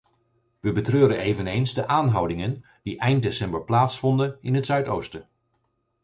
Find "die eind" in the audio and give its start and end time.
2.83-3.23